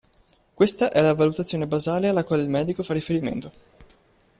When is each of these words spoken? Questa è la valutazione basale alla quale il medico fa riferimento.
Questa 0.55 0.89
è 0.89 0.99
la 0.99 1.13
valutazione 1.13 1.67
basale 1.67 2.07
alla 2.07 2.23
quale 2.23 2.41
il 2.41 2.49
medico 2.49 2.81
fa 2.81 2.93
riferimento. 2.95 3.51